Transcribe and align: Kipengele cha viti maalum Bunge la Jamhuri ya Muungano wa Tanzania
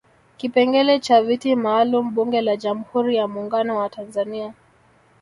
Kipengele 0.37 0.99
cha 0.99 1.21
viti 1.21 1.51
maalum 1.65 2.13
Bunge 2.15 2.41
la 2.41 2.57
Jamhuri 2.57 3.15
ya 3.15 3.27
Muungano 3.27 3.77
wa 3.77 3.89
Tanzania 3.89 4.53